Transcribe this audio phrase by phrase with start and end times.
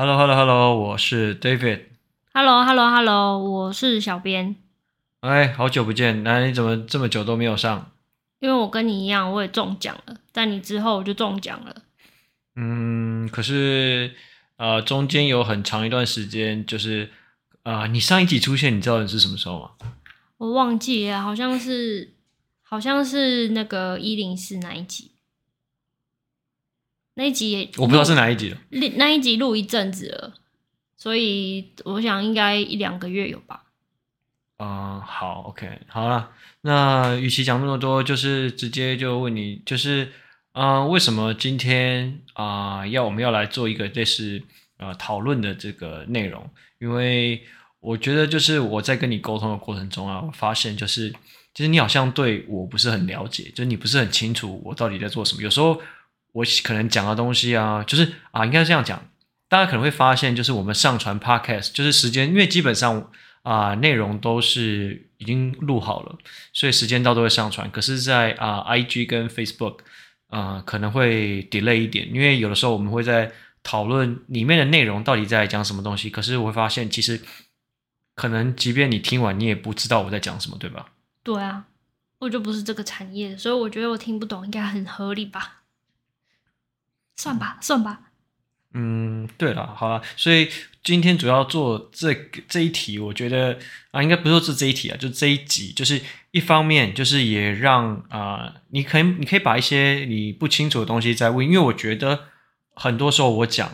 [0.00, 1.80] Hello，Hello，Hello，我是 David。
[2.32, 4.56] Hello，Hello，Hello，我是小编。
[5.20, 7.92] 哎，好久不见，那你怎么这么久都没有上？
[8.38, 11.82] 因为我跟你一样，我也中奖了，在你之后我就中奖了。
[12.56, 14.14] 嗯，可是
[14.56, 17.10] 呃，中间有很长一段时间，就是
[17.62, 19.72] 啊、呃，你上一集出现，你知道你是什么时候吗？
[20.38, 22.14] 我忘记了，好像是，
[22.62, 25.10] 好像是那个一零四那一集。
[27.14, 28.56] 那一集也我不知道是哪一集了。
[28.96, 30.34] 那一集录一阵子了，
[30.96, 33.64] 所以我想应该一两个月有吧。
[34.58, 36.30] 嗯，好，OK，好了。
[36.62, 40.12] 那与其讲那么多，就是直接就问你，就是
[40.52, 44.40] 嗯，为什么今天啊、呃、要我们要来做一个类似
[44.78, 46.48] 呃讨论的这个内容？
[46.78, 47.42] 因为
[47.80, 51.10] 我觉得就是我在跟你沟通的过程中啊，我发现就是
[51.52, 55.42] 其实你好像对我不是很了解，就是你不是很清楚我到底在做什么。
[55.42, 55.82] 有时候。
[56.32, 59.02] 我可能讲的东西啊，就是啊，应该是这样讲。
[59.48, 63.10] 大家可能会发现，就是我们上传 podcast，就是时间，因为基本上
[63.42, 66.16] 啊，内容都是已经录好了，
[66.52, 67.68] 所以时间到都会上传。
[67.70, 69.78] 可是在，啊，IG 跟 Facebook
[70.28, 73.32] 啊，可能会 delay 一点，因为有的时候我们会在
[73.64, 76.08] 讨论里面的内容到底在讲什么东西。
[76.08, 77.20] 可是我会发现，其实
[78.14, 80.86] 可能即便你听完，你也不知道我在讲什么，对吧？
[81.24, 81.64] 对啊，
[82.20, 85.59] 我就不是这个产业，所以我觉得我听不懂，应该很合理吧。
[87.20, 88.00] 算吧，算吧。
[88.72, 90.48] 嗯，对了，好了，所以
[90.82, 93.58] 今天主要做这个这一题，我觉得
[93.90, 102.20] 啊，应该不是说是这一题啊，就这一集，就是一方面就是也让啊、呃，你可以你可以把一些你不清楚的东西再问，因为我觉得
[102.74, 103.70] 很多时候我讲，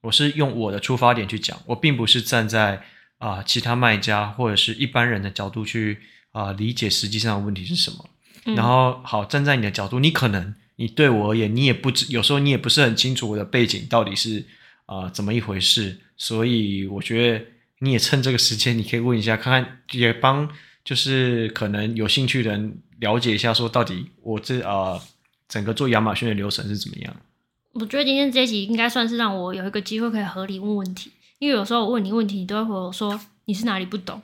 [0.00, 2.82] 我是用我的出发点去讲，我并不是站在
[3.18, 6.00] 啊、呃、其他卖家或者是一般人的角度去
[6.32, 8.08] 啊、呃、理解实际上的问题是什么。
[8.46, 10.54] 嗯、然后好，站在你的角度，你可能。
[10.80, 14.38] 你对我而言，你也不知，有时候你也不是很清楚我的背景到底是
[14.86, 17.44] 啊、呃、怎么一回事，所以我觉得
[17.80, 20.48] 你也趁这个时间，你可以问一下，看看也帮
[20.84, 25.02] 就是可能有兴趣的人了解一下，说到底我这啊、呃、
[25.48, 27.16] 整个做亚马逊的流程是怎么样。
[27.72, 31.10] 我觉得今天这一集应该算是让我有一个机会可以合理问问题，
[31.40, 34.22] 因为有时候我问你问题，你都会回我说你是哪里不懂。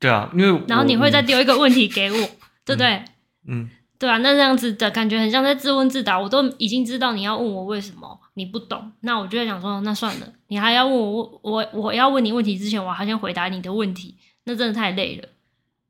[0.00, 2.30] 对啊，因为然后你会再丢一个问题给我，嗯、
[2.66, 2.88] 对不对？
[2.96, 3.04] 嗯。
[3.46, 3.70] 嗯
[4.00, 6.18] 对啊，那这样子的感觉很像在自问自答。
[6.18, 15.28] 我都已经知道你要问我为什么你不懂，那我就在想说，那算了，你还要问我，我我要问你问题之前，我还先回答你的问题，那真的太累了。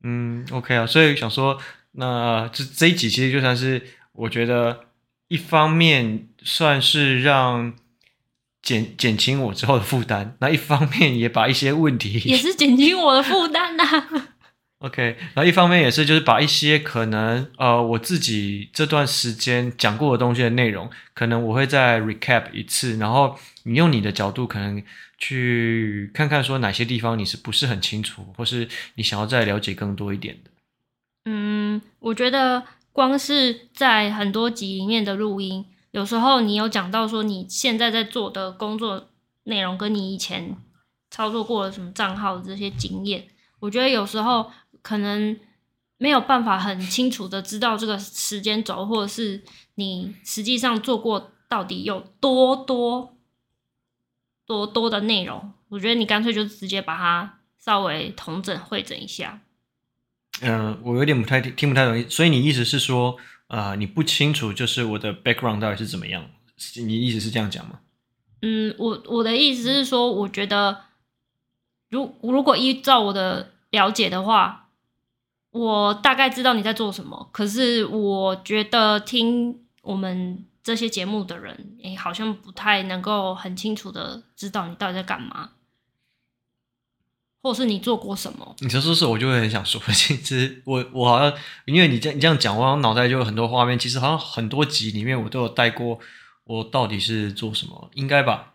[0.03, 1.57] 嗯，OK 啊，所以想说，
[1.93, 4.87] 那这这一集其实就算是我觉得
[5.29, 7.73] 一方面算是让
[8.61, 13.83] 减减轻我之后的负担，那一方面也把一些问题也是减轻我的负担呐。
[14.81, 24.81] OK，然后一方面也是，就是把一些可能呃我自己这段时间讲过的东西的内容，可能我会再 recap 一次，然后你用你的角度可能
[25.19, 30.49] 去看看说哪些地方你是不是很清楚，或是你想要再了解更多一点的。
[31.25, 39.09] 嗯，我觉得光是在很多集里面的录音，有时候你有讲到说你现在在做的工作
[39.43, 40.57] 内容，跟你以前
[41.11, 43.25] 操作过的什么账号的这些经验，
[43.59, 44.51] 我觉得有时候。
[44.81, 45.39] 可能
[45.97, 49.43] 没有办法很清楚的知道这个时间轴，或者是
[49.75, 53.15] 你实际上做过到底有多多
[54.47, 55.53] 多多的内容。
[55.69, 59.41] 我觉得你干脆就直接把它稍微统整汇整一下。
[60.41, 63.15] 嗯、呃，我有点不太听不太懂，所以你意思是说，
[63.45, 66.25] 啊、呃，你不清楚就是我的 background 到底是怎么样？
[66.77, 67.79] 你意思是这样讲吗？
[68.41, 70.85] 嗯，我我的意思是说，我觉得
[71.89, 74.60] 如如果依照我的了解的话。
[75.51, 85.49] 我大概知道你在做什么，可是我觉得听我们这些节目的人，诶，好像不太能够很清楚的知道你到底在干嘛，
[87.41, 88.55] 或是你做过什么。
[88.59, 93.77] 你这说是，我就会很想说， 其实我我好像因为你这样你这样讲，我脑袋就有很多画面。
[93.77, 95.99] 其实好像很多集里面我都有带过，
[96.45, 98.53] 我到底是做什么，应该吧？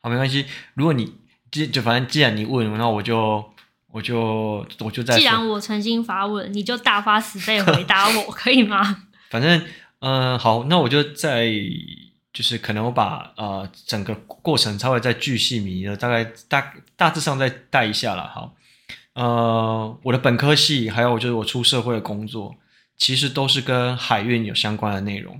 [0.00, 0.46] 好，没关系。
[0.74, 1.14] 如果你
[1.52, 3.53] 既就反正既然你问，那我就。
[3.94, 5.16] 我就我就在。
[5.16, 9.04] 既然我诚心发问，你就大发慈悲回答我， 可以吗？
[9.30, 9.56] 反正，
[10.00, 11.48] 嗯、呃，好，那我就在，
[12.32, 18.28] 就是可能我把呃整个过程稍微再巨细靡的，大概大大致上再带一下了。
[18.28, 18.56] 好，
[19.12, 22.56] 呃，我的本科系，还有就是我出社会的工作，
[22.96, 25.36] 其实都是跟海运有相关的内容。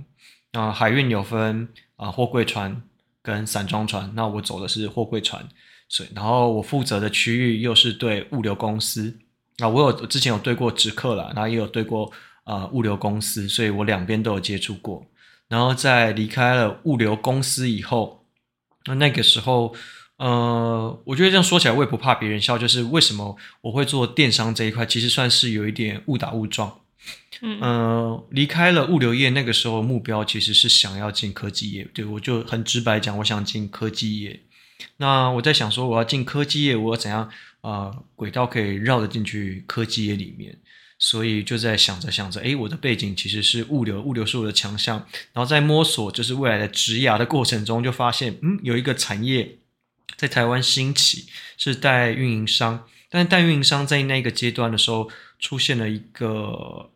[0.53, 1.67] 啊、呃，海运有分
[1.97, 2.81] 啊、呃、货柜船
[3.21, 5.45] 跟散装船，那我走的是货柜船。
[5.95, 9.17] 所以，然后我负责的区域又是对物流公司，
[9.59, 12.11] 啊，我有之前有对过直客啦，然后也有对过
[12.43, 15.05] 啊、呃、物流公司，所以我两边都有接触过。
[15.47, 18.25] 然后在离开了物流公司以后，
[18.87, 19.73] 那那个时候，
[20.17, 22.57] 呃，我觉得这样说起来，我也不怕别人笑。
[22.57, 26.81] 就是为什么我会做电商这一块，其实算是有一点误打误撞。
[27.41, 31.87] 嗯、呃，离开了物流业，那个时候目标其实是想要进科技业。
[31.93, 34.41] 对，我就很直白讲，我想进科技业。
[34.97, 37.29] 那我在想说，我要进科技业，我要怎样
[37.61, 38.03] 啊、呃？
[38.15, 40.57] 轨道可以绕得进去科技业里面。
[40.97, 45.05] 所以就在想着想着，诶，我的背景其实是物流，物流是我的强项。
[45.33, 49.57] 然后在摸索就是未来的职涯的过程中，就发现，嗯，有一个产业
[50.15, 51.25] 在台湾兴起，
[51.57, 52.87] 是代运营商。
[53.09, 56.89] 但是代运营商在那个阶段的时候，出现了一个，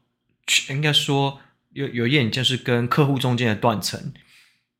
[0.70, 1.42] 应该说
[1.74, 4.14] 有有一点就是跟客户中间的断层。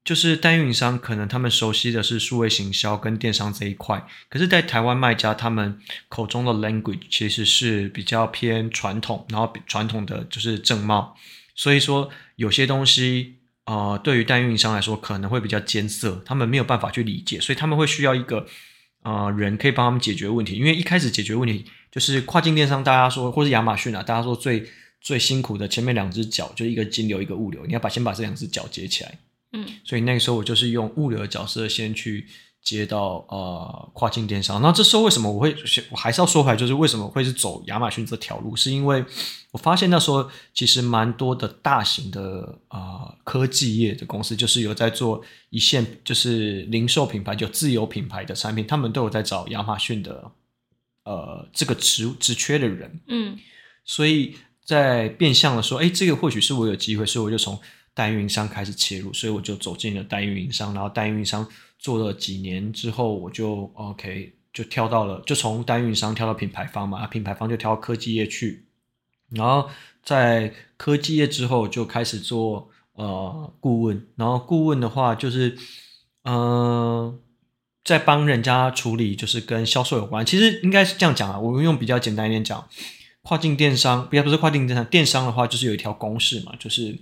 [0.10, 11.16] 就是代运营商可能他们熟悉的是数位行销跟电商这一块，可是，在台湾卖家他们口中的 language 其实是比较偏传统，然后传统的就是正贸，
[11.54, 13.36] 所以说有些东西，
[13.66, 18.48] 呃，对于代运营商来说可能会比较艰涩，他们没有办法去理解，所以他们会需要一个
[19.04, 24.68] 呃人可以帮他们解决问题，因为一开始解决问题就是跨境电商，大家说或是亚马逊啊，大家说最
[25.00, 29.14] 最辛苦的前面两只脚就一个金流一个物流，你要把先把这两只脚接起来。
[29.52, 32.28] 嗯，所以那个时候我就是用物流的角色先去
[32.62, 34.62] 接到呃跨境电商。
[34.62, 35.56] 那这时候为什么我会
[35.90, 38.56] 我还是要说回来，就是为什么会是走亚马逊这条路？
[38.56, 39.04] 是因为
[39.52, 50.32] 我发现那时候其实蛮多的大型的啊、呃、科技业的公司，就是有在做一线就是零售品牌就自有品牌的产品，他们都有在找亚马逊的
[51.06, 53.00] 呃这个职职缺的人。
[53.08, 53.40] 嗯，
[53.84, 57.60] 所以在变相的说，哎，这个或许是我有机会，所以我就从。
[57.94, 61.46] 代运营商开始切入，所以我就走进了代运营商，然后代运营商
[61.78, 68.66] 做了几年之后，我就 OK 就跳到了，就从代运营商跳到品牌方嘛，品牌方就跳科技业去，
[69.32, 69.70] 然后
[70.04, 75.58] 在科技业之后就开始做呃顾问，然后顾问的话就是
[76.24, 77.20] 嗯、呃，
[77.84, 82.68] 在帮人家处理就是跟销售有关，其实应该是这样讲啊，我们用比较简单一点讲，
[83.24, 86.98] 跨境电商，不要不是跨境电商，电商的话就是有一条公式嘛，就是。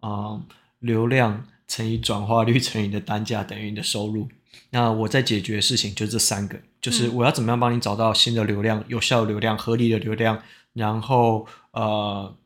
[0.00, 0.42] 啊、呃，
[0.80, 4.28] 流量乘以转化率乘以你的单价等于你的收入。
[4.70, 10.42] 那我在解决的事情就这三个，就是我要怎么样帮你找到新的流量、有效的流量、合理的流量，
[10.72, 12.36] 然后呃，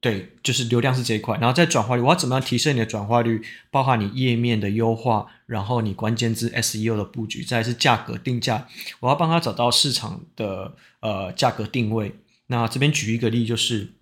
[0.00, 8.68] 对，就是流量是这一块，然后再转化率，我要怎么样提升你的转化率，包含你页面的优化，然后你关键字 SEO 的布局，再来是价格定价，
[9.00, 12.14] 我要帮他找到市场的呃价格定位。
[12.46, 13.92] 那这边举一个例就是。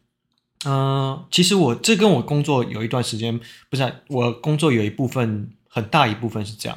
[0.67, 3.41] 嗯、其实我这跟我工作有一段时间，
[3.71, 6.77] 不是我工作有一部分很大一部分是这样，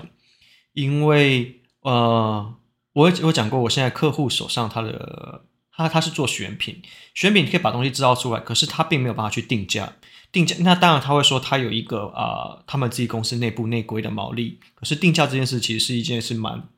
[0.71, 2.55] 因为呃，
[2.93, 5.43] 我我讲过，我现在客户手上他的
[5.75, 6.81] 他他是做选品，
[7.13, 9.93] 选品可以把东西制造出来，可是他并没有办法去定价，
[10.31, 16.69] 定价那当然他会说他有一个啊、他们自己公司内部内规的毛利，可是定价这件事其实是一件是蛮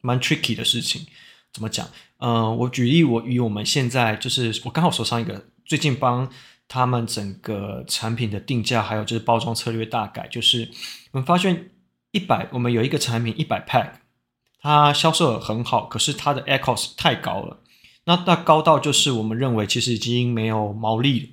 [0.00, 1.06] 蛮 tricky 的事情，
[1.52, 1.86] 怎么讲？
[2.20, 5.44] 嗯、我举例，我以我们现在就是我刚好手上一个。
[5.64, 6.30] 最近帮
[6.68, 10.70] 他们整个产品的定价，还有就是包装策略大改，就是
[11.10, 11.70] 我们发现
[12.12, 13.92] 一百，我们有一个产品一百 pack，
[14.60, 17.60] 它销售额很好，可是它的 ACOS 太高了，
[18.04, 21.26] 那那高到就是我们认为其实已经没有毛利了。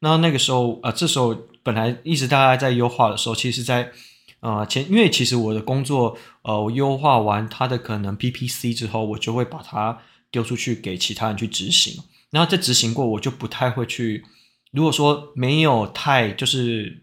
[0.00, 3.92] 那那个时候啊、呃，这时候本来一直大家在优化的时候，其实在
[4.40, 9.98] 啊、呃、前，因为其实我的工作呃，我优化完它的可能 PPC 之后，我就会把它
[10.30, 12.02] 丢出去给其他人去执行。
[12.30, 14.24] 然后在执行过，我就不太会去。
[14.72, 17.02] 如果说没有太就是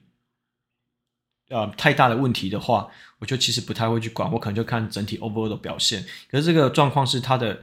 [1.50, 4.32] 呃太大的问题的话，我就其实不太会去管。
[4.32, 6.06] 我可能就看整体 overall 的表现。
[6.32, 7.62] 可是这个状况是它的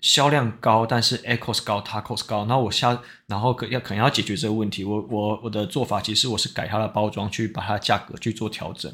[0.00, 2.44] 销量高，但是 ACOS 高，TACOS 高。
[2.46, 4.82] 那我下，然后可要可能要解决这个问题。
[4.82, 8.92] 我我我的做法其实我是改它的包装，去把它价格去做调整。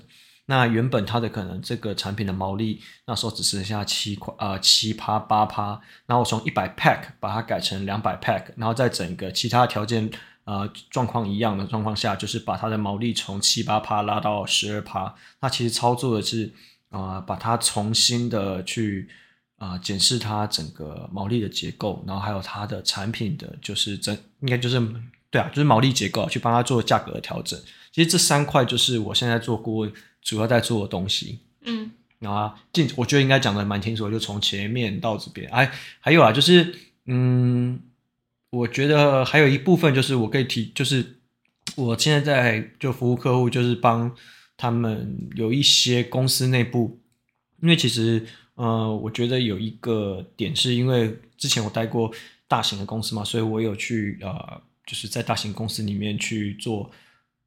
[0.51, 10.11] 那原本它的可能这个产品的毛利那时候只剩下七块呃七趴八趴，然后我从一百 pack 把它改成两百 pack，然后在整个其他条件
[10.45, 15.15] 呃状况一样的状况下，就是把它的毛利从七八趴拉到十二趴。
[15.41, 16.51] 那其实操作的是
[16.89, 19.07] 啊、呃，把它重新的去
[19.59, 24.81] 啊、呃、检视它整个毛利的结构，然后还有它的产品的就是整应该就是
[25.31, 27.61] 对啊，就是毛利结构去帮它做价格的调整。
[27.93, 29.93] 其实这三块就是我现在做顾问。
[30.23, 35.71] 主要在做的东西，嗯，然后进，我觉得应该讲的蛮清楚，就从前面到这边，哎，
[36.01, 36.75] 还有啊，就是，
[37.07, 37.81] 嗯，
[38.51, 41.17] 我觉得还有一部分就是我可以提，就是
[41.77, 44.15] 我现在在就服务客户，就是帮
[44.57, 47.01] 他们有一些公司内部，
[47.63, 52.13] 因为其实，呃，我觉得有一个点是因为之前我待过
[52.47, 56.91] 大型的公司嘛，所以我有去呃，就是在大型公司里面去做。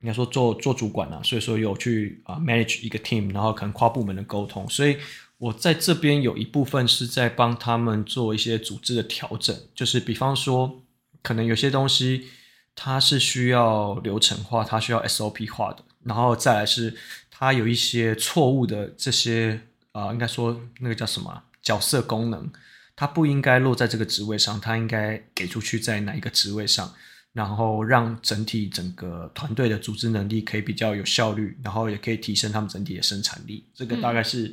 [0.02, 4.98] 应该说做做主管啊，所以说有去啊 manage 一个 team，然后可能跨部门的沟通，所以
[5.38, 10.82] 我在这边有一部分是在帮他们做一些组织的调整，就是比方说
[11.22, 12.28] 可能有些东西
[12.76, 16.96] 它是需要流程化，它需要 SOP 化的，然后再来是
[17.30, 22.50] 它有一些错误的这些啊、呃，应该说那个叫什么角色功能，
[22.96, 26.92] 它不应该落在这个职位上，它应该给出去在哪一个职位上。
[27.34, 33.66] 然后让整体整个团队的组织能力可以比较有效率，然后也可以提升他们整体的生产力。
[33.74, 34.48] 这个大概是，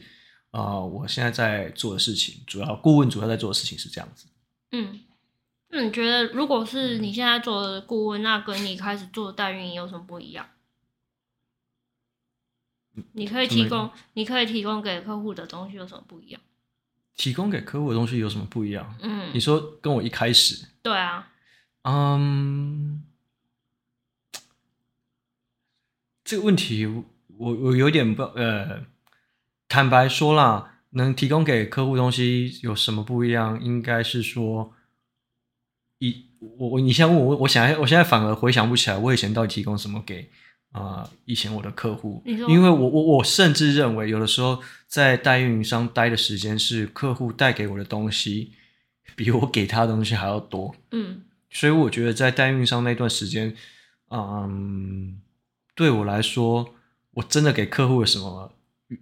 [0.52, 4.28] 嗯、呃，我现在在做的事情，主要顾问主要在做的事情是这样子。
[4.70, 5.00] 嗯，
[5.70, 10.46] 那你觉得，如果是你现在做的顾问，那跟你开始做的代运营有什么不一样？
[13.12, 16.40] 你可以提供，你可以提供给客户的东西有什么不一样？
[17.16, 18.96] 提供给客户的东西有什么不一样？
[19.02, 20.64] 嗯，你说跟我一开始？
[20.82, 21.32] 对啊。
[21.90, 23.02] 嗯，
[26.22, 27.04] 这个问题我
[27.38, 28.84] 我有点不呃，
[29.68, 33.58] 坦白说啦，能提供给客户东西有什么不一样？
[33.64, 34.74] 应该是说，
[35.98, 40.28] 以我我你现在问我，我想我现在反而回想不起来，我以前到底提供什么给
[40.72, 42.22] 啊、呃、以前我的客户？
[42.26, 48.52] 因为我我我甚至认为，有的时候在代运营商待的时间是客户带给我的东西，
[49.16, 50.76] 比我给他的东西还要多。
[50.90, 51.22] 嗯。
[51.50, 53.56] 所以我觉得在代运商那段时间，
[54.10, 55.20] 嗯，
[55.74, 56.74] 对我来说，
[57.12, 58.52] 我真的给客户了什么？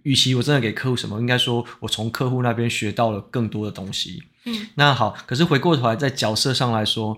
[0.03, 4.23] 与其我真的给客户什么，应该说我从客户那边学到了更多的东西。
[4.45, 7.17] 嗯，那好，可是回过头来，在角色上来说，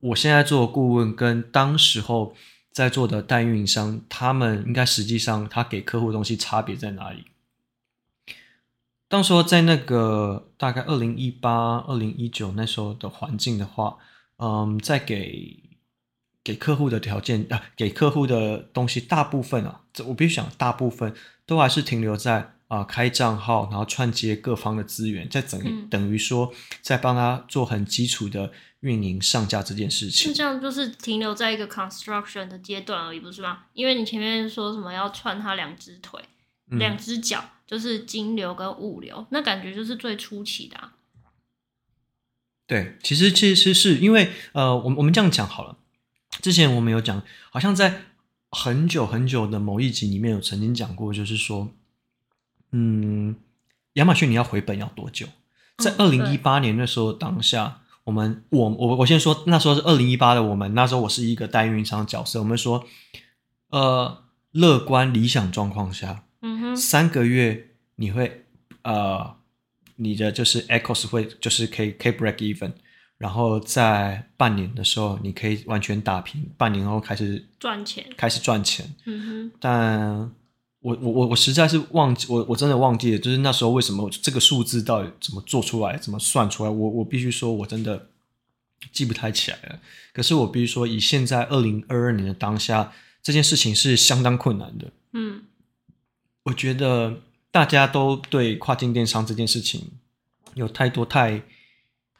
[0.00, 2.34] 我现在做的顾问跟当时候
[2.70, 7.24] 在做的代运营商，他们应该实际上他给客户的东西差别在哪里？
[9.08, 13.96] 当时候在那个大概二零一八、二零一九那时候的环境的话。
[14.38, 15.62] 嗯，在给
[16.44, 21.14] 给客户的条件啊，给客户的东西，大部分啊，这我必须讲，大部分
[21.44, 30.28] 都还是停留在啊开账号，然后串接各方的资源，在等、嗯、等于说在帮他做很基础的运营上架这件事情。
[30.28, 33.64] 是这样，就是停留在一个 construction 的阶段而已，不是吗？
[33.72, 36.20] 因为你前面说什么要串他两只腿、
[36.66, 40.94] 两只脚，就是金流跟物流，那感觉就是最初期的啊。
[42.68, 45.78] 对，其实其实是因为呃，我们我们这样讲好了。
[46.42, 48.02] 之前我们有讲，好像在
[48.50, 51.70] 很久很久的某一集里面有曾经讲过，就是说，
[52.72, 53.34] 嗯，
[53.94, 55.26] 亚马逊你要回本要多久？
[55.78, 62.84] 在二零一八年那时候当下，我们我我我先说，那时候是二零一八的我们，那时候我是一个代运营商角色，我们说，
[63.70, 68.44] 呃，乐观理想状况下，嗯哼，三个月你会
[68.82, 69.37] 呃。
[70.00, 72.70] 你的就是 Echoes 会就是可以可以 break even，
[73.16, 78.94] 然后在半年的时候你可以完全打平，半年后开始赚钱，开始赚钱。
[79.06, 79.52] 嗯哼。
[79.58, 80.32] 但
[80.80, 88.08] 我我我我实在是忘记，我我真的忘记了，就是那时候为什么这个数字到底怎么做出来，怎么算出来，我我必须说我真的
[88.92, 89.80] 记不太起来了。
[90.12, 94.92] 可是我必须说，以现在二零二二年的当下，这件事情是相当困难的。
[95.12, 95.42] 嗯，
[96.44, 97.22] 我觉得。
[97.58, 99.90] 大家都对跨境电商这件事情
[100.54, 101.42] 有太多太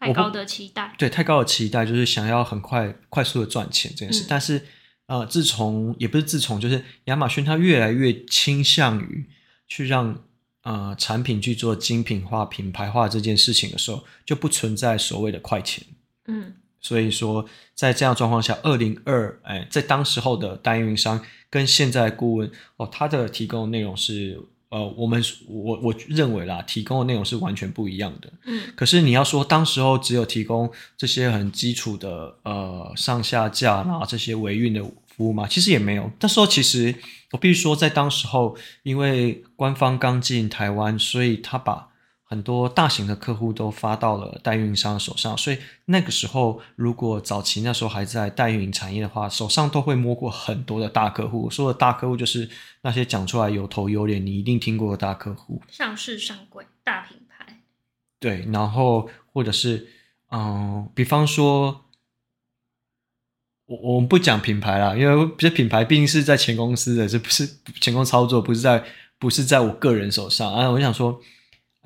[0.00, 4.24] 太高的期待，对，太高的期待，就是想要很快快速的赚钱这件事。
[4.24, 4.66] 嗯、但是，
[5.06, 9.30] 呃，自从也不是自从，就是亚马逊它越来越倾向于
[9.68, 10.24] 去让
[10.62, 15.86] 呃产品去做精品化、品牌化这件事情的时候，就不存在所谓的快钱。
[16.26, 24.42] 嗯，所以说在这样状况下，二零二哎，在当时候的代运营商跟现在顾问哦，他的提供的内容是。
[24.70, 28.30] 呃，我们我我认为啦，提供的内容是完全不一样的。
[28.44, 35.46] 嗯，可是你要说当时候只有提供这些很基础的呃上下架，然后这些维运的服务吗？
[35.48, 36.10] 其实也没有。
[36.20, 36.94] 那时候其实
[37.32, 41.87] 我必须说，在当时候，因为官方刚进台湾，所以他把。
[42.30, 45.56] 很多大型的客户都发到了代运营商手上，所以
[45.86, 51.48] 那个时候，如果早期那时候还在代运营产业的话，手上都会摸过很多的大客户。
[51.48, 52.50] 说的大客户就是
[52.82, 57.62] 那些讲出来有头有脸，你一定听过的大客户，上市上柜大品牌。
[58.20, 59.88] 对，然后或者是
[60.30, 61.86] 嗯，比方说，
[63.64, 67.48] 我我们不讲品牌啦，因为这品牌毕竟是在前公司的，这不是
[67.80, 68.84] 前公操作，不是在
[69.18, 70.68] 不是在我个人手上啊。
[70.68, 71.18] 我想说。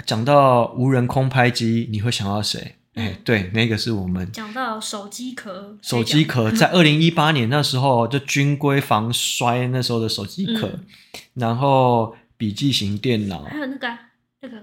[0.04, 2.76] 讲到无人空拍机，你会想到谁？
[2.94, 4.30] 哎、嗯，对，那个是我们。
[4.32, 10.86] 讲到手机壳，手机壳在二零一八年那时候就军规防摔，那时候的手机壳，嗯、
[11.34, 13.88] 然后笔记型电脑，还有那个
[14.42, 14.56] 那个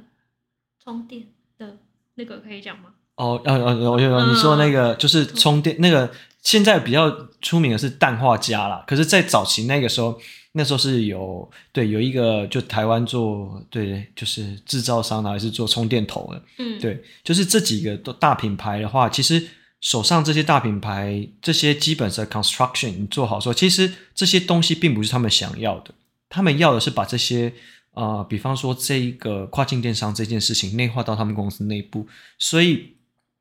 [0.83, 1.23] 充电
[1.57, 1.77] 的
[2.15, 2.89] 那个可以讲吗？
[3.15, 8.83] 哦，哦哦有有有，你说那个就是充电、嗯、那个，现在比较出名的是氮化镓啦。
[8.87, 10.19] 可是，在早期那个时候，
[10.59, 19.47] 那时候是有对有一个就台湾做对就是制造商还是做充电头的，嗯，对，就是这几个都大品牌的话，其实
[19.79, 25.93] 手上这些大品牌这些基本的 construction 你做好说，其实这些东西并不是他们想要的，
[26.27, 27.53] 他们要的是把这些。
[27.91, 32.93] 啊、呃，比方说这一个跨境电商这件事情内化到他们公司内部，所以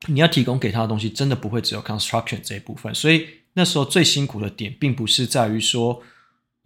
[0.07, 2.93] 你要提供给他的东西，真的不会只有 construction 这一部分。
[2.93, 6.01] 所以那时候最辛苦的点，并不是在于说，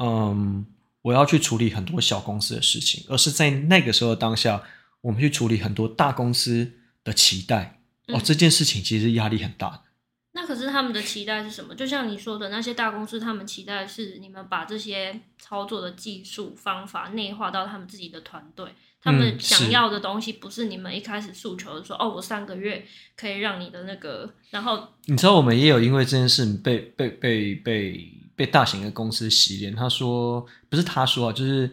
[0.03, 0.65] 嗯，
[1.01, 4.61] 我要去处理很多小公司的事情，而是在那个时候当下，
[4.99, 6.73] 我们去处理很多大公司
[7.05, 7.79] 的期待。
[8.07, 9.83] 哦，这件事情其实压力很大。
[10.33, 11.73] 那可是他们的期待是什么？
[11.73, 18.73] 就像你说的，那些大公司，他们期待是你们把这些操作的技术方法内化到他们自己的团队。
[19.01, 29.75] 他们想要的东西不是你们一开始诉求的说，哦，我三个月可以让你的那个，然后你知道，我们也有因为这件事被被被被被大型的公司洗脸。
[29.75, 31.69] 他说，不是他说啊，就是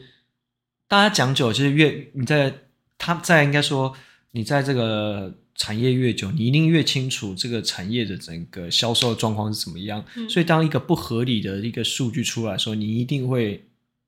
[0.89, 2.53] 大家讲久，就是越你在
[2.99, 3.95] 他在应该说
[4.33, 5.35] 你在这个。
[5.57, 10.03] 产业越久，你一定越清楚这个产业的整个销售状况是怎么样。
[10.17, 13.63] 嗯、所以，当一个不合理的一个数据出来的时候，你一定会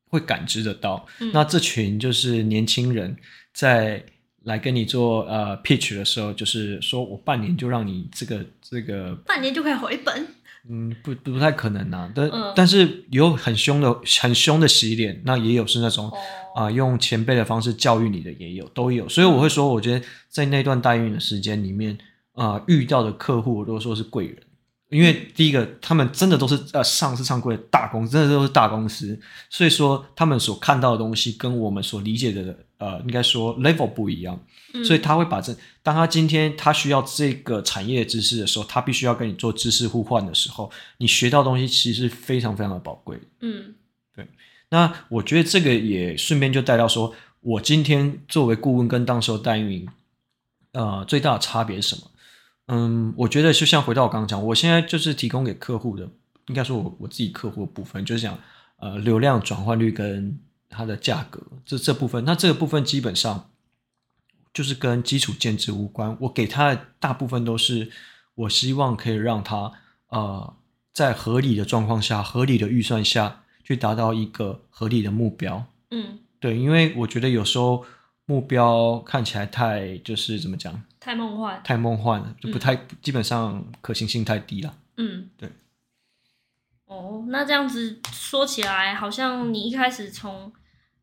[0.08, 1.06] 会感知得到。
[1.20, 3.14] 嗯、那这群就是年轻人
[3.52, 4.02] 在
[4.44, 10.31] 来跟你做呃 pitch 的时候，就是说我半年就让你这个这个半年就可以回本。
[10.68, 12.10] 嗯，不不太可能啊。
[12.14, 16.06] 但、嗯、但是有很凶的很凶的洗脸，那也有是那种。
[16.06, 16.12] 哦
[16.54, 21.96] 啊、呃，用前辈的方式教育你的也有，都有，所以我会说，我觉得在那段代孕的时间里面，
[22.34, 24.36] 啊、呃，遇到的客户我都说是贵人，
[24.92, 29.18] 因为第一个，他们真的都是呃上市上柜的大公司，真的都是大公司，
[29.48, 34.38] 所以说他们所看到的东西跟我们所理解的呃，应该说 level 不一样，
[34.84, 43.74] 所以他会把这，当他今天他需要这个产业知识的时候，他必须要跟你做知识互换的时候，你学到东西其实是非常非常的宝贵，嗯，
[44.14, 44.28] 对。
[44.68, 49.88] 那我觉得这个也顺便就带到说，我今天作为顾问跟当时候代运营，
[50.72, 52.10] 呃，最大的差别是什么？
[52.72, 56.08] 嗯，我觉得就像回到我刚刚讲，我现在就是提供给客户的，
[56.46, 58.38] 应该说我我自己客户的部分，就是讲
[58.78, 60.38] 呃流量转换率跟
[60.70, 62.24] 它的价格这这部分。
[62.24, 63.50] 那这个部分基本上
[64.54, 67.90] 就是跟基础建制无关，我给他的大部分都是
[68.34, 69.72] 我希望可以让他
[70.08, 70.54] 呃
[70.92, 73.40] 在合理的状况下、合理的预算下。
[73.64, 77.86] 去达到一个合理的目标，嗯，对，因为我觉得有时候
[78.26, 85.50] 目标看起来太就是怎么讲，太梦幻，太梦幻了，就不太、嗯、基本上可行性太低了，嗯，对。
[86.84, 90.52] 哦，那这样子说起来，好像你一开始从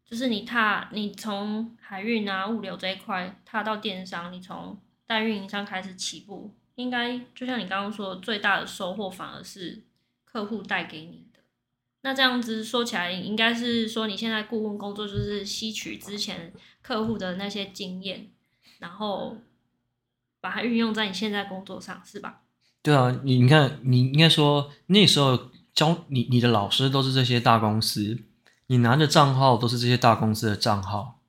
[0.05, 9.83] 就是你踏你从海运啊物流这一块踏到电商，你从代运营商开始起步，应该就像你刚刚说，最大的收获反而是
[10.23, 11.41] 客户带给你的。
[12.03, 18.29] 那这样子说起来，应该是说你现在顾问工作就是吸取之前客户的那些经验，
[18.77, 19.35] 然后
[20.41, 22.41] 把它运用在你现在工作上，是吧？
[22.81, 28.19] 对啊，你你看，你应该说那时候教你你的老师都是这些大公司，
[28.67, 31.19] 你拿的账号都是这些大公司的账号。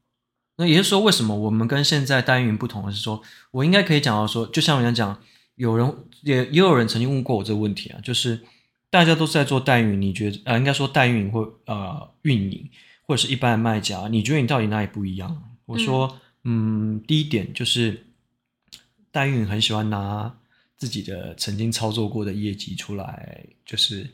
[0.57, 5.18] 那也就是说，为什么我们跟现在代运营不同的是说，我应该可以讲到说，就像人家讲，
[5.55, 8.40] 有人也也有人曾经问过我这个问题啊，就是。
[8.92, 12.68] 大家都是在做代运营，你觉得呃，应该说代运营或呃运营，
[13.07, 15.44] 或者是一般的卖家，你觉得你到底哪里不一样？
[15.66, 18.09] 我说，嗯，嗯，第一点就是
[19.11, 20.35] 代运很喜欢拿
[20.77, 24.09] 自己的曾经操作过的业绩出来，就是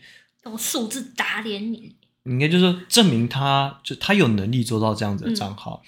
[0.44, 1.94] 用数字打脸你。
[2.24, 5.82] 应该就是说证明他就他有能力做到这样子的账号，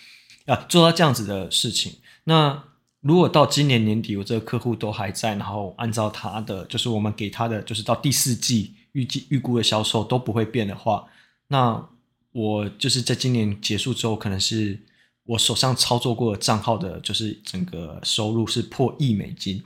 [0.46, 1.92] 嗯、啊，做到这样子的事情。
[2.24, 2.62] 那
[3.00, 8.74] 如果到今年年底，我这个客户都还在，然后按照他的，就是我们给他的，就是到第四季。
[8.92, 11.04] 预计预估的销售都不会变的话，
[11.48, 11.88] 那
[12.32, 14.80] 我就是在今年结束之后，可能是
[15.28, 19.62] 我手上操作过的账号的，就是整个收入是破亿美金，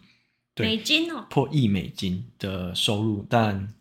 [0.56, 3.72] 对，美金哦，破亿美金的收入，但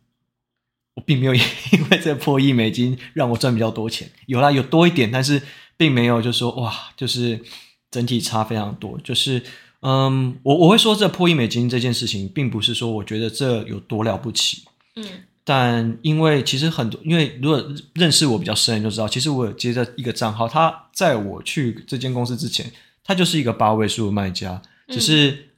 [0.93, 5.41] 我并没有因为这破亿美金让我赚比较多钱，有啦，有多一点，但是
[5.75, 7.43] 并没有就是说哇，就是
[7.89, 9.41] 整体差非常多，就是
[9.81, 14.63] 嗯，我我会说这破亿美金这件事情，并不是说我觉得这有多了不起，
[14.95, 15.05] 嗯。
[15.43, 22.71] 但因为其实很多，因为如果认识我比较深，你就知道，其实我有接着一个账号，他在我去这间公司之前，
[23.03, 25.49] 他就是一个八位数的卖家，只是、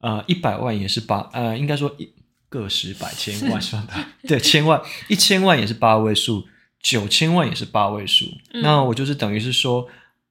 [0.00, 2.08] 嗯、呃一百万也是八呃，应该说一
[2.48, 6.44] 个十百千万算吧， 对，千万一千万也是八位数，
[6.80, 9.88] 九千万也是八位数，嗯、那我就是等于是说，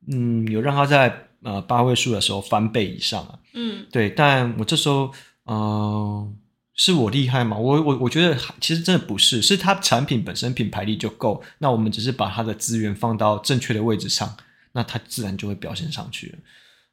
[0.07, 5.11] 嗯，有让他在呃八位数的时候翻倍以上啊，嗯，对，但我这时候，
[5.45, 6.33] 嗯、呃，
[6.75, 7.57] 是我厉害吗？
[7.57, 14.37] 我我我觉得其实真的不是，是他产品本身品牌力就够，那我们只是把他的资源放到正确的位置上，
[14.73, 16.37] 那它自然就会表现上去了。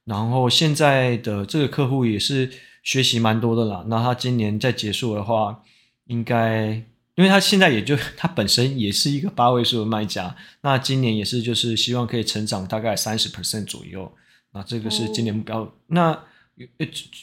[0.04, 2.50] 然后现在的这个客户也是
[2.82, 5.62] 学习蛮多的啦，那他今年再结束的话，
[6.06, 6.82] 应该。
[7.14, 14.12] 因为他现在也就他本身也是一个八位数的卖家，那今年也是就是希望可以成长大概三十 percent 左右，
[14.52, 15.62] 那这个是今年目标。
[15.62, 16.24] 哦、那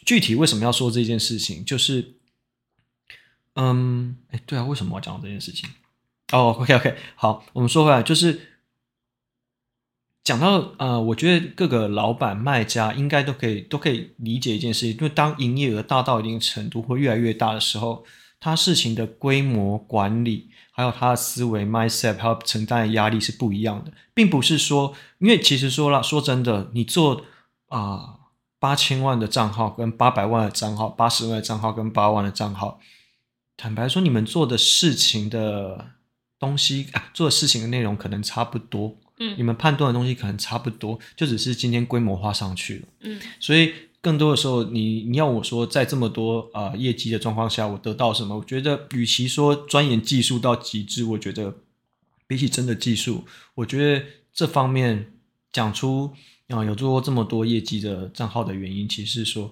[0.05, 1.63] 具体为什么要说这件事情？
[1.63, 2.15] 就是，
[3.53, 5.69] 嗯，哎，对啊，为什么要讲这件事情？
[6.33, 8.54] 哦，OK OK，好，我们说回来，就是
[10.25, 18.03] 讲到呃，我觉得各个老板卖家应该都可以都可以理解一件事情，因为当营业额大到一定程度或越来越大的时候。
[18.37, 27.23] 他事情的规模管理，还有他的思维 mindset，还有承担的压力是不一样的，并不是说，因为其实说了，说真的，你做
[27.69, 28.19] 啊
[28.59, 32.79] 八千万的账号跟八百万的账号，八十万的账号跟八万的账号，
[33.57, 35.93] 坦白说，你们做的事情的
[36.37, 43.73] 东西，啊、做的事情的内容可能差不多，嗯，你们判断的东西可能差不多，就只是今天规模化上去了，嗯，所以。
[44.05, 48.37] 更多的时候，你你要我说，在这么多啊、呃、业绩的状况下，我得到什么？
[48.37, 51.55] 我觉得，与其说钻研技术到极致，我觉得
[52.27, 53.25] 比起真的技术，
[53.55, 55.11] 我觉得这方面
[55.51, 56.13] 讲出
[56.49, 59.51] 啊、呃、有做过这么多业绩的账号的原因，其实是说，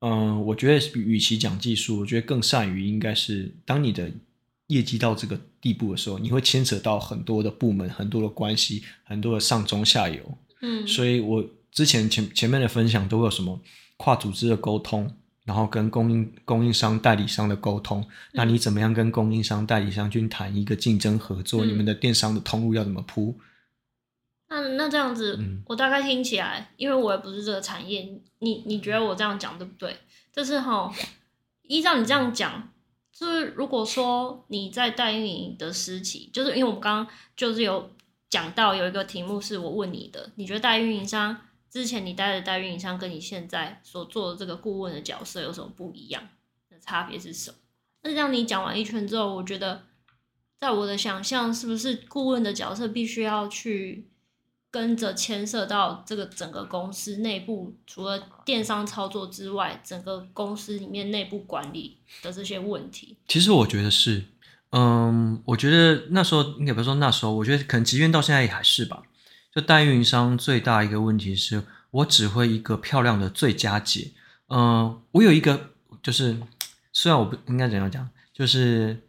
[0.00, 4.10] 嗯、呃，我觉得与其讲技术，我觉得更善于应该是当你的
[4.68, 11.44] 业绩到这个地步的时候，你会牵扯到很多的部门、很多的关系、很多的上中下游，嗯，所以我。
[11.72, 13.60] 之前前前面的分享都有什么
[13.98, 21.66] 跨组织的沟通，然后跟供应供应商代理商的沟通，嗯、那你怎么样跟供应商代理商去谈一个竞争合作？
[21.66, 23.38] 嗯、你们的电商的通路要怎么铺？
[24.48, 29.94] 那那这样子，嗯、我大概听起来，因为我也不是这个产业，你你觉得我这样讲对不对？
[30.32, 30.90] 就是哈，
[31.64, 32.70] 依照你这样讲，
[33.18, 37.90] 就是如果说你在代运营的时期，就是因为我们刚刚就是有
[38.28, 41.36] 讲到有一个题目是我问你的，你觉得代运营商？
[41.70, 46.28] 之前你待的代运营商跟你现在所做的这个顾问的角色有什么不一样？
[46.70, 47.56] 的差别是什么？
[48.02, 49.84] 那这样你讲完一圈之后，我觉得，
[50.58, 54.08] 在我的想象，是不是顾问的角色必须要去
[54.70, 63.16] 跟着牵涉到这个整个公司内部，除了电商操作之外，整个公司里面内部管理的这些问题？
[63.26, 64.24] 其实我觉得是，
[64.70, 69.02] 嗯，我觉得那时候，你比如说那时候，我觉得可能即便到现在也还是吧。
[69.54, 74.12] 就代运营商最大一个问题是我只会一个漂亮的最佳解。
[74.48, 75.70] 嗯、我有一个
[76.02, 76.36] 就是，
[76.92, 79.00] 虽然我不应该怎样讲，就是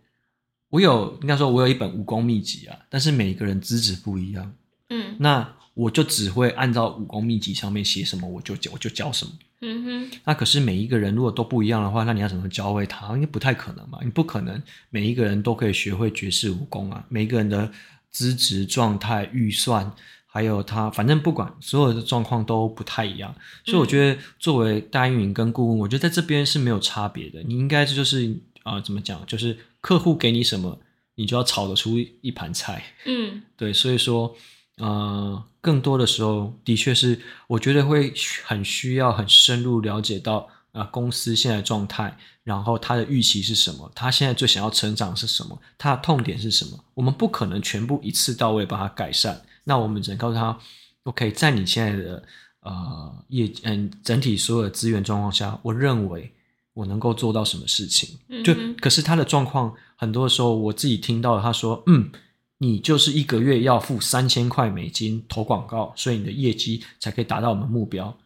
[0.69, 4.53] 我有应该说我有一本武功秘籍啊，但是每一个人资质不一样。
[4.89, 9.31] 嗯，那我就只会按照武功秘籍上面写什么，我就我就教什么。
[9.61, 10.11] 嗯哼。
[10.23, 13.13] 那可是每一个人如果都不一样的话，那你要怎么教会他？
[13.13, 13.99] 应该不太可能嘛？
[14.03, 17.05] 你不可能每一个人都可以学会绝世武功啊！
[17.09, 17.71] 每一个人的
[18.11, 19.93] 资质状态、预算。
[20.29, 23.33] 还有他，反正不管所有的状况都不太一样，
[23.65, 27.41] 所以我觉得作为代运营跟顾问，我觉得在这边是没有差别的。
[27.41, 29.25] 你应该就是啊、呃，怎么讲？
[29.25, 30.79] 就是客户给你什么，
[31.15, 32.83] 你就要炒得出一盘菜。
[33.07, 34.35] 嗯，对，所以说，
[34.77, 38.13] 呃，更多的时候的确是，我觉得会
[38.45, 40.37] 很需要很深入了解到
[40.71, 49.41] 啊、呃，公司现在状态，然后他的预期是什么，他现在最想要成长是什么，他的痛点是什么，我们不可能全部一次到位把它改善。
[49.63, 50.57] 那我们只能告诉他
[51.03, 52.23] ，OK，在你现在的
[52.61, 56.31] 呃业嗯整体所有的资源状况下，我认为
[56.73, 58.17] 我能够做到什么事情？
[58.43, 62.11] 就可是他的状况，很多时候我自己听到他说，嗯，
[62.57, 68.17] 你就是一个月要付三千块美金投广告，所以你的业绩才可以达到我们目标。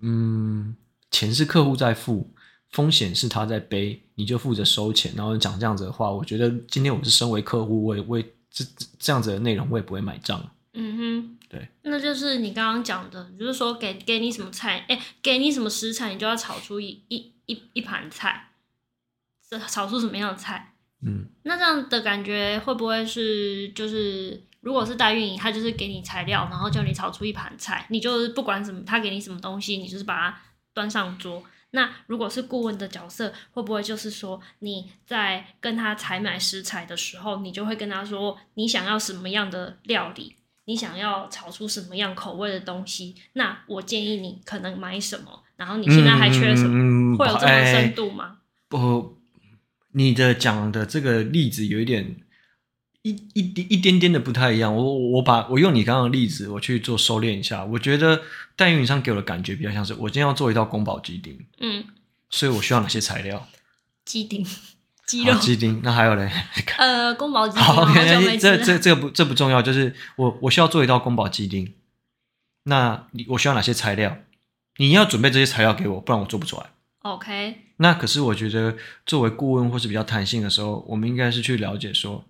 [0.00, 0.76] 嗯，
[1.10, 2.34] 钱是客户在付，
[2.70, 8.24] 风险是他在背，你就负责收钱，然后讲这样子的话，我觉得今天我是身为客户，我也我也。
[8.56, 8.64] 这
[9.00, 10.40] 这样子的内容我也不会买账。
[10.74, 18.50] 嗯哼，对，那就是你刚刚讲的，就是说给给你什么菜，哎，给你什么食材，你就要炒出一一一一盘菜，
[19.50, 20.73] 这炒出什么样的菜？
[21.04, 30.38] 嗯，那这样的感觉会不会是就是，如果是代运营，他就是给你材料，然后叫你炒出一盘菜，你就是不管什么，他给你什么东西，你就是把它
[30.72, 31.42] 端上桌。
[31.72, 40.36] 那如果是顾问的角色，会不会就是说你在跟他采买食材的时候，你就会跟他说你想要什么样的料理，
[40.66, 43.16] 你想要炒出什么样口味的东西？
[43.32, 46.78] 那我建议你可能买什么，然后你现在还缺什么？
[46.78, 48.38] 嗯、会有这么深度吗？
[48.68, 49.13] 不，
[49.96, 52.16] 你的讲的这个例子有一点
[53.02, 54.74] 一一一点点的不太一样。
[54.74, 57.64] 我我把我用你刚刚的例子，我去做收敛一下。
[57.64, 58.22] 我觉得
[58.56, 61.84] 代运营商给我的感觉比较像是，我今天要做一道宫保鸡丁，嗯，
[62.28, 63.48] 所以我需要哪些材料？
[64.04, 64.44] 鸡丁、
[65.06, 65.80] 鸡肉、鸡丁。
[65.82, 66.30] 那还有嘞？
[66.78, 67.62] 呃，宫保鸡丁。
[67.62, 67.86] 好
[68.38, 71.72] 这这这个不这不重要，就是我我需要做一道宫保鸡丁。
[72.64, 74.18] 那你我需要哪些材料？
[74.78, 76.66] 你要准备这些材料给我，不然我做不出来。
[77.04, 77.56] OK。
[77.78, 82.24] 那可是我觉得，作为顾问或是比较弹性的时候，我们应该是去了解说。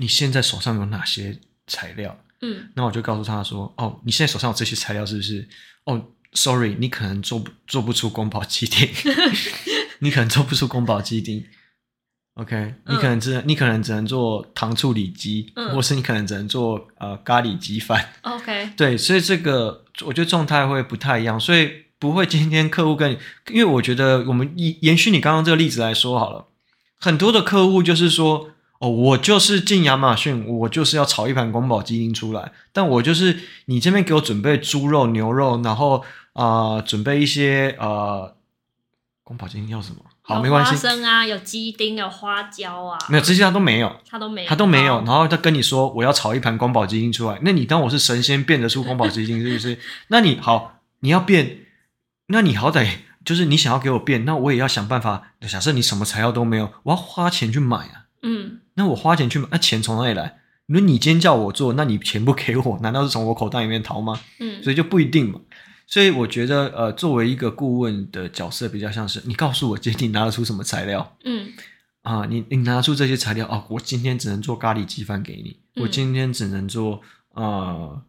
[0.00, 2.16] 你现在手上有哪些材料？
[2.40, 5.48] 嗯，那我就告诉他说：“哦，你现在手上有这些材料，是不是？
[5.86, 8.88] 哦，sorry，你可能做不做不出宫保鸡丁，
[9.98, 11.44] 你可能做不出宫保鸡丁。
[12.34, 18.12] OK，、嗯、你可能只能你可能只能做糖醋里脊，嗯、或是你可能只能做呃咖喱鸡饭。
[18.22, 23.18] OK，对，所以这个我觉得状态会不太一样，所以不会今天客户跟你，
[23.50, 26.46] 因为我觉得我们延延续你刚刚这个例子来说好了，
[26.98, 32.52] 很多的客户就是说。”哦，我就是进亚马逊，我就是要炒一盘宫保鸡丁出来。
[32.72, 38.36] 但我就是你这边给我准备猪肉、牛肉，然后啊、呃，准备一些呃，
[39.24, 39.96] 宫保鸡丁要什么？
[40.22, 40.70] 好，没关系。
[40.70, 42.96] 花生啊，有鸡丁，有花椒啊。
[43.08, 44.98] 没有，这些他都没有，他都没有，他都没有。
[44.98, 49.76] 然后他跟你说我要炒一盘宫保鸡丁出来，那你当我是神仙变得出宫保鸡丁是不是？
[50.06, 51.62] 那你好，你要变，
[52.28, 55.32] 那你好歹就是你想要给我变，那我也要想办法。
[55.40, 58.06] 假设你什么材料都没有，我要花钱去买啊。
[58.22, 58.60] 嗯。
[58.74, 60.38] 那我花钱去买，那钱从哪里来？
[60.66, 64.20] 如果你今天叫我做，那你钱不给我，难道是从我口袋里面掏吗？
[64.38, 65.40] 嗯，所以就不一定嘛。
[65.86, 71.16] 所以我觉得，呃，作为一个顾问的角色，比较像是你告诉我今天你拿得出什么材料？
[71.24, 71.50] 嗯，
[72.02, 77.00] 啊，你你拿出这些材料啊，我今天只能做咖喱鸡饭给你，嗯、我今天只能做
[77.32, 78.02] 呃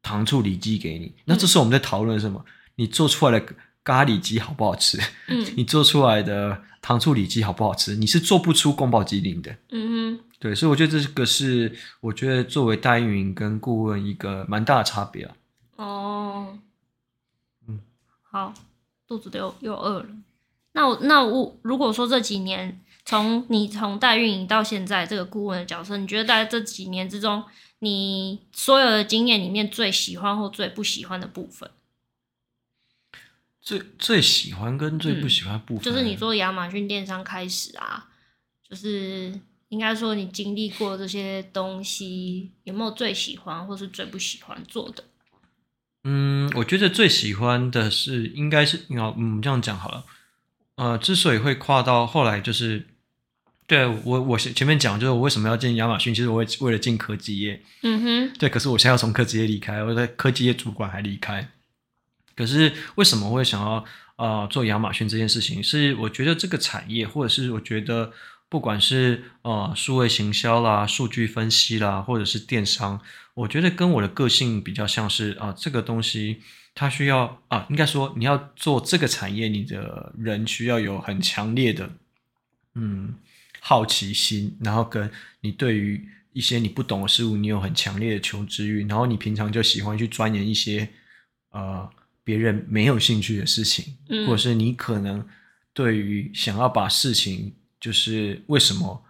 [0.00, 1.14] 糖醋里脊给你。
[1.26, 2.42] 那这时候我们在讨论什么？
[2.76, 3.54] 你做出来的
[3.84, 4.98] 咖喱鸡好不好吃？
[5.28, 6.62] 嗯， 你做出来的。
[6.84, 7.94] 糖醋里脊好不好吃？
[7.94, 9.54] 你是做不出宫保鸡丁的。
[9.70, 15.36] 嗯哼，对，所以我觉得这个是我觉得作为代运营跟顾问一个蛮大的差别啊。
[15.76, 16.58] 哦，
[17.68, 17.78] 嗯，
[18.28, 18.52] 好，
[19.06, 20.06] 肚子都又又饿了。
[20.72, 27.44] 那我那我如果说这几年从你从代运营到现在这个顾问的角色，你觉得在这几年之中，
[27.78, 31.70] 你所有的经验里面最喜欢或最不喜欢的部分？
[33.62, 38.08] 最最喜欢跟最不喜欢部分，嗯，就是你做亚马逊电商开始啊，
[38.68, 39.32] 就是
[39.68, 45.04] 应该说你经历过这些东西，有没有最喜欢或是最不喜欢做的？
[46.04, 50.04] 嗯，我觉得最喜欢的是应该是，要嗯这样讲好了。
[50.74, 52.88] 呃，之所以会跨到后来，就是
[53.68, 57.62] 对我我前面讲，就是我为什么要进亚马逊，其实我为为了进科技业。
[57.82, 61.48] 嗯哼，对，可是我现在要从科技业离开，我在科技业主管还离开。
[62.42, 63.84] 可是为什么会想要
[64.16, 65.62] 呃做亚马逊这件事情？
[65.62, 68.12] 是我觉得这个产业，或者是我觉得
[68.48, 73.00] 不管是呃数位行销啦、数据分析啦，或者是电商，
[73.34, 76.42] 我觉得跟我的个性比较像是啊、这个东西
[76.74, 81.88] 它需要啊、应该说你要做这个产业，你的人需要有很强烈的
[82.74, 83.14] 嗯
[83.60, 85.08] 好奇心，然后跟
[85.42, 90.88] 你对于一些你不懂的事物，你有很强烈的求知欲，然后你平常就喜欢去钻研一些
[91.52, 91.88] 呃。
[92.24, 95.26] 别人没有兴趣的事情，嗯，或者是你可能
[95.72, 99.04] 对于想要把事情，就是为什么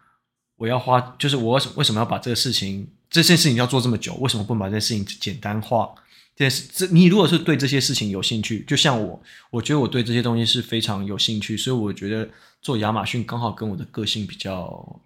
[0.56, 5.94] 我要花，就是我为什么要把这个事情，这件事情要做这么久，为什么不把这件事情简单化？
[6.34, 12.26] 这件事，这你如果是对这些事情有兴趣，就像我，我觉得我对这些东西是非常有兴趣，所以我觉得
[12.62, 15.00] 做亚马逊刚好跟我的个性比较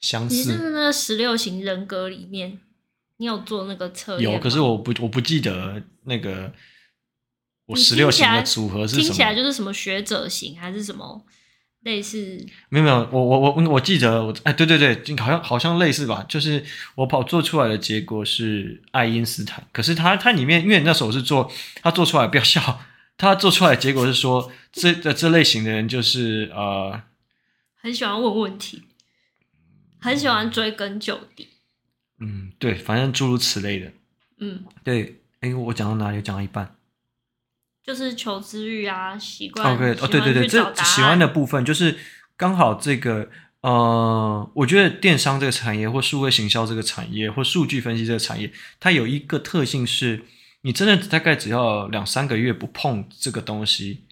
[0.00, 0.34] 相似。
[0.36, 2.58] 你是那十六型人格里面，
[3.18, 4.32] 你有做那个测验？
[4.32, 6.50] 有，可是我不我不记得那个。
[7.72, 9.04] 我十六型的组合是什么？
[9.04, 11.24] 听起来就是什么学者型，还是什么
[11.80, 12.46] 类似？
[12.68, 16.24] 没有没有，我我我我记得，我哎，对对对，好像好像类似吧。
[16.28, 21.50] 就是我跑做出来的结果是爱因斯坦，可是他他里面，因为那时候是做
[21.82, 22.80] 他做出来，不要笑，
[23.16, 27.02] 他做出来的结果是说，这的这类型的人就是呃，
[27.74, 28.84] 很喜欢问问题，
[30.00, 31.48] 很喜欢追根究底。
[32.20, 33.92] 嗯，对，反正诸如此类的。
[34.38, 36.22] 嗯，对，哎，我讲到哪里？
[36.22, 36.76] 讲到一半。
[37.84, 39.74] 就是求知欲啊，习惯。
[39.74, 41.98] OK，哦，对对对，这喜欢的部分就是
[42.36, 43.28] 刚好这个，
[43.62, 50.22] 呃，我觉得电商这个产业，或数位行销这个产业，或数据分析这个产业，它有一个特性是，
[50.62, 54.04] 你真的大概只要两三个月不碰这个东西，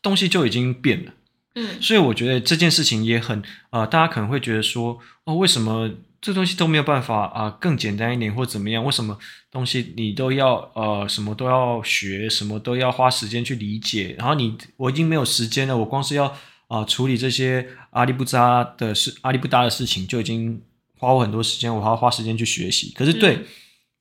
[0.00, 1.12] 东西就已经变了。
[1.54, 5.90] 嗯，所以我觉得这件事情也很，呃，大家可能会觉得说，哦，为什么？
[6.20, 8.84] 这东西都没有办法啊、呃，更简单一点或怎么样？
[8.84, 9.16] 为什么
[9.50, 14.16] 东西你都要呃什么都要学，什么都要花时间去理解？
[14.18, 16.26] 然后你我已经没有时间了，我光是要
[16.66, 20.60] 啊、呃、处理这些阿里不扎的事、阿里不达的事情，就已经
[20.98, 22.92] 花我很多时间，我还要花时间去学习。
[22.96, 23.46] 可是对、嗯、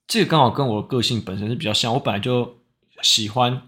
[0.08, 2.58] 这个刚好跟我的个性本身是比较像，我本来就
[3.03, 3.62] 喜欢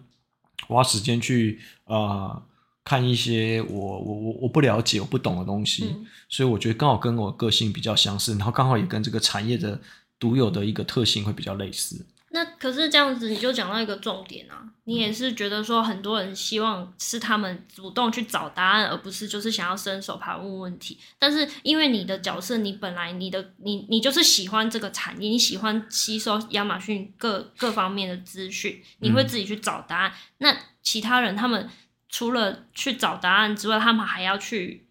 [0.67, 2.41] 花时间去呃
[2.89, 9.79] 看一些我我我我不了解、我不懂的东西，嗯、所以我觉得刚好跟我个性比较相似，然后刚好也跟这个产业的
[10.17, 12.03] 独有的一个特性会比较类似。
[12.31, 20.97] 那可是这样子，你就讲到一个重点啊，你也是觉得说很多人希望是他们主动去找答案，而不是就是想要伸手盘问问题。
[21.19, 30.11] 但是因为你的角色，你本来你的你你就是喜欢这个产业，你喜欢吸收亚马逊各各方面的资讯，你会自己去找答案。
[30.11, 31.69] 嗯、那其他人他们
[32.09, 34.85] 除了去找答案之外，他们还要去。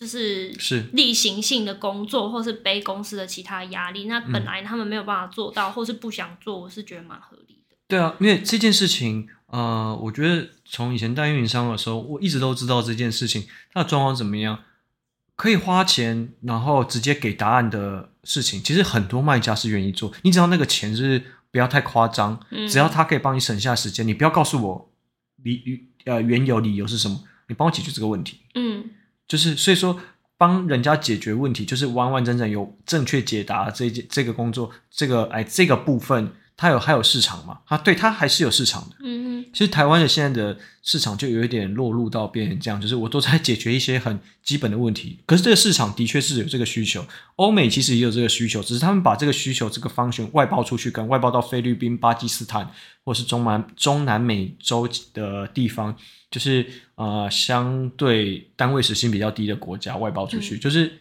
[0.00, 7.74] 就是是例行性的工作，或是背公司的其他压力，那本来他们没有办法做到，嗯、或是不想做，我是觉得蛮合理的。
[7.88, 14.62] 对啊，因为这件事情，呃，我觉得从以前带运营商的时候，我一直都知道这件事情它的状况怎么样，
[15.34, 20.12] 可以花钱然后直接给答案的事情，其实很多卖家是愿意做。
[20.22, 24.92] 你只要那个钱是不要太夸张，嗯、只要他可以帮你省下时间，你不要告诉我
[25.42, 28.40] 理呃缘由理由是什么，你帮我解决这个问题。
[28.54, 28.90] 嗯。
[29.28, 30.00] 就是所以说，
[30.38, 37.60] 帮人家解决问题，就是完完整整有正确解答这件这个工作，这个哎这个部分，它有还有市场嘛？
[37.66, 38.96] 啊，对，它还是有市场的。
[39.00, 39.44] 嗯嗯。
[39.54, 52.68] 其实台湾的现在的市场就有一点落入到变成这样， 就是我都在解决一些很基本的问题，可是这个市场的确是有这个需求，欧美其实也有这个需求，只是他们把这个需求这个 function 外包出去，跟外包到菲律宾、巴基斯坦
[53.04, 55.96] 或是中南中南美洲的地方。
[56.30, 56.66] 就是
[56.96, 60.92] 呃，相对单位时薪比较低的国家外包出去，嗯、就是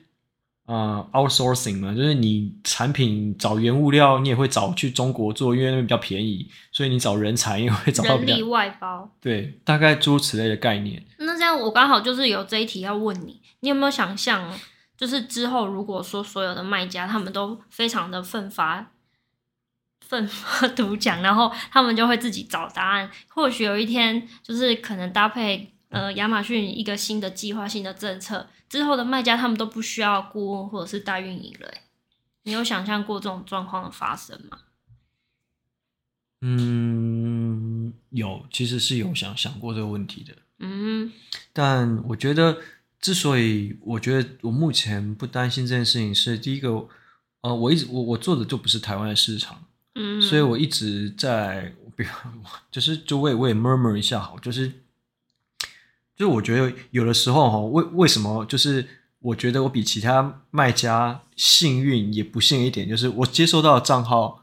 [0.68, 8.18] 呃，outsourcing 嘛，就是你产品找原物料，你也会找去中国做，因为那边比较便宜，所以你找人才也会找到。
[8.18, 9.10] 人力外包。
[9.20, 11.04] 对，大概诸如此类的概念。
[11.18, 14.54] 那这样我刚好就是有这一题要问你，你有没有想象，
[14.98, 18.92] 就是之后如果说所有的卖家他们都非常的奋发。
[20.00, 23.12] 奋发 图强，然后他们就会自己找答案。
[23.28, 31.74] 或许有一天，就是可能搭配呃亚马逊一个新的计划、新的政策之后的卖家，他们都不需要顾问或者是代运营了。
[32.44, 34.60] 你有想象过这种状况的发生吗？
[36.42, 40.34] 嗯，有，其实是有想想过这个问题的。
[40.60, 41.12] 嗯，
[41.52, 42.58] 但我觉得，
[43.00, 46.88] 之所以我觉得我目前不担心这件事情，是第一个，
[47.42, 49.66] 呃，我一直我我做的就不是台湾的市场。
[49.96, 52.10] 嗯，所以我一直在，比如
[52.70, 54.72] 就是就我也我也 murmur 一下好，就是，
[56.18, 58.86] 就是我觉得有的时候哈，为为什么就是
[59.20, 64.42] 我觉得我比其他卖家幸运也不幸一点，就是我接收到的账号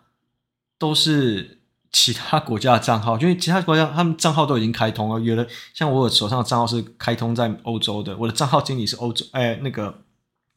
[0.79, 1.59] 都是
[1.91, 10.03] 其他国家的账号， 因为其他国家他们账号都已经开通了，有的像我手上的账号是开通在欧洲的，我的账号经理是欧洲，哎，那个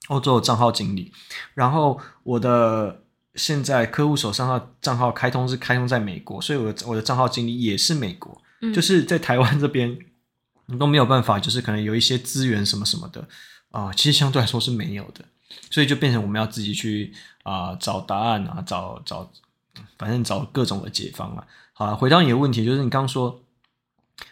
[0.08, 1.12] 欧洲的账号经理，
[1.56, 3.01] 然后我的。
[3.38, 9.99] 现在客户手上的账号开通是开通在美国，所以我的我的账号经理也是美国，嗯、就是在台湾这边你
[10.77, 13.21] 都没有办法，就是可能有一些资源什么什么的
[13.71, 15.23] 啊、呃，其实相对来说是没有的，
[15.69, 19.32] 所以就变成我们要自己去啊、呃、找答案啊，找找
[19.97, 21.45] 反正找各种的解方啊。
[21.73, 23.43] 好了，回到你的问题，就是你刚刚说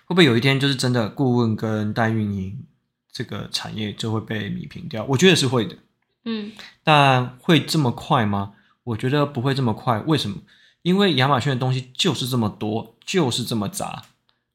[0.06, 2.66] 会不会有一天就是真的顾问跟代运营
[3.12, 5.06] 这个产业就会被米平掉？
[5.06, 5.78] 我觉得是会的，
[6.26, 6.52] 嗯，
[6.84, 8.54] 但会这么快吗？
[8.84, 10.38] 我觉得不会这么快，为什么？
[10.82, 14.04] 因为亚马逊的东西就是这么多，就是这么杂，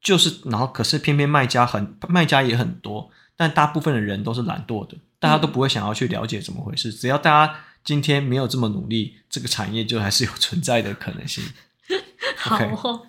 [0.00, 6.88] 就是然后可是偏偏卖家很卖家也很多，但大部分的人都是懒惰的，大家都不会想要去了解怎么回事。
[6.90, 11.44] 嗯、只要大家今天没有这么努力，这个产业就还是有存在的可能性。
[12.36, 13.06] 好、哦，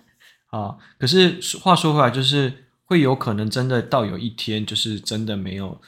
[0.50, 5.80] 啊，可是话说回来，就是会有可能真的到有一天，就是真的没有。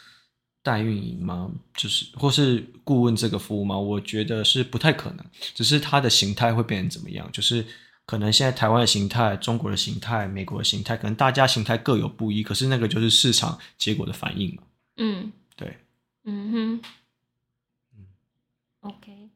[0.64, 1.50] 代运营吗？
[1.76, 3.76] 就是或是顾问这个服务吗？
[3.76, 5.18] 我觉得是不太可能，
[5.54, 7.28] 只是它的形态会变成怎么样？
[7.30, 7.62] 就是
[8.06, 12.42] 可能现在台湾的形态、中国的形态、美国的形态，可能大家形态各有不一。
[12.42, 14.62] 可是那个就是市场结果的反应嘛。
[14.96, 15.78] 嗯，对。
[16.24, 16.80] 嗯哼。
[17.96, 18.06] 嗯。
[18.80, 19.30] OK。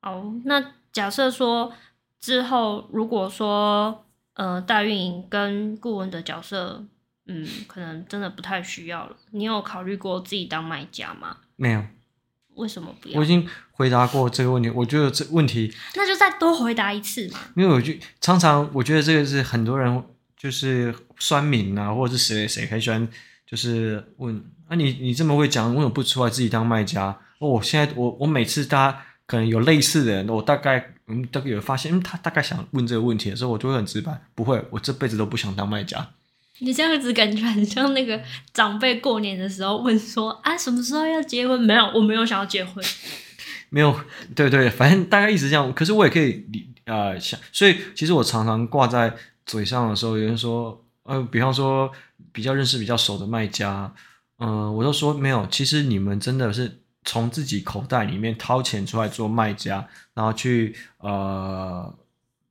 [0.00, 1.72] 好，那假设说
[2.20, 6.84] 之后，如果说呃，大运营跟顾问的角色。
[7.26, 9.16] 嗯，可能真的不太需要了。
[9.30, 11.36] 你有考虑过自己当卖家吗？
[11.54, 11.80] 没有。
[12.54, 13.18] 为什么不要？
[13.18, 14.70] 我已经回答过这个问题。
[14.70, 17.38] 我觉得这问题，那就再多回答一次嘛。
[17.56, 20.02] 因为我就常常我觉得这个是很多人
[20.36, 23.08] 就是酸民啊，或者是谁谁很喜欢
[23.46, 24.36] 就是问
[24.68, 27.18] 啊你，你你这么会讲，为什么不出来自己当卖家？
[27.38, 36.10] 哦，我现在我我每次大家可能有类似的人，我大概嗯大概有发现，嗯，他大概想问这个问题的时候，我就会很直白，不会，我这辈子都不想当卖家。
[36.58, 38.22] 你这样子感觉很像那个
[38.52, 41.60] 长辈过年的时候问说啊，什么时候要结婚？
[41.60, 42.84] 没有，我没有想要结婚。
[43.70, 43.98] 没有，
[44.36, 45.72] 对对，反正大概意思这样。
[45.72, 49.12] 可是我也可以理啊想，所以其实我常常挂在
[49.44, 51.90] 嘴上的时候，有人说，呃，比方说
[52.32, 53.92] 比较认识比较熟的卖家，
[54.38, 55.46] 嗯、我都说没有。
[55.50, 61.92] 其实你们真的是从自己口袋里面掏钱出来做卖家，然后去呃。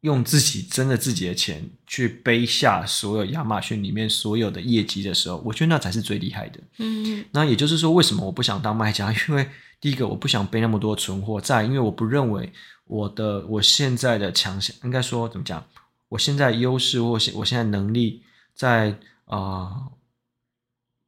[0.02, 6.60] 用自己真的自己的钱去背下所有亚马逊里面所有的业绩的时候，我觉得那才是最厉害的。
[6.78, 9.14] 嗯，那也就是说，为什么我不想当卖家？
[9.14, 9.48] 因为
[9.80, 12.52] 第一个，我不想背那么多存货；再，因为我不认为
[12.86, 15.64] 我的我现在的强项，应该说怎么讲？
[16.10, 18.24] 我现在优势或现我现在能力
[18.54, 19.38] 在啊。
[19.38, 19.92] 呃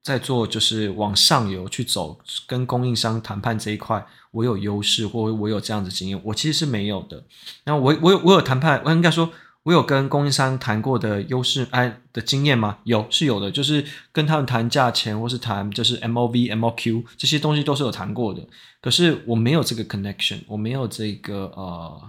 [0.04, 7.24] 在做就是往上游去走，跟供应商谈判这一块，我有优势，或我有这样子经验，我其实是没有的。
[7.64, 9.32] 然后我我有我有谈判，我应该说，
[9.64, 12.80] 我有跟供应商谈过的优势哎的经验吗？
[12.84, 18.45] 有是有的，就是跟他们谈价钱，或是谈就是 MOV、MOQ 这些东西都是有谈过的。
[18.82, 22.01] 可是我没有这个 connection，我没有这个呃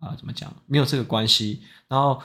[0.00, 2.18] 啊、怎么讲，没有这个关系，然后。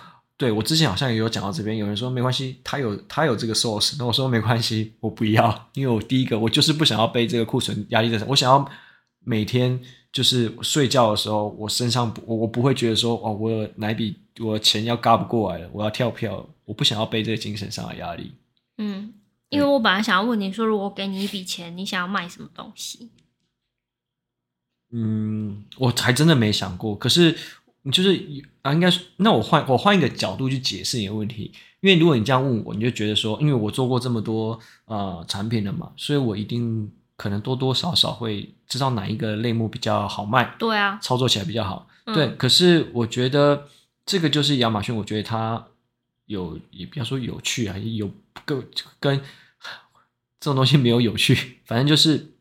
[0.44, 8.70] 对，我之前好像也有讲到这边，有人说没关系，他有他有这个 source，那我说没关系，我不要，因为我第一个我就是不想要背这个库存压力的，我想要
[9.24, 9.80] 每天
[10.12, 18.34] 就是睡觉的时候，我身上我我不会觉得说哦，我有哪笔我的钱要嘎不过来了，我要跳票，我不想要背这个精神上的压力。
[18.80, 19.14] 嗯，
[19.48, 23.10] 因为我本来想要问你说，如果给你一笔钱，你想要卖什么东西？
[24.91, 27.38] 嗯，我还真的没想过，可是。
[27.84, 28.17] 你就是
[28.61, 42.29] 啊，应该是，那我换我换一个角度去解释你的问题，因为如果你这样问我，你就觉得说，因为我做过这么多呃产品了嘛，所以我一定可能多多少少会知道哪一个类目比较好卖，对啊，操作起来比较好，嗯、对。
[42.36, 43.67] 可是我觉得
[44.05, 45.67] 这个就是亚马逊，我觉得它
[46.25, 48.09] 有也比方说有趣啊，有
[48.45, 48.65] 跟
[48.99, 49.17] 跟
[50.39, 52.32] 这种东西没有有趣，反正就是。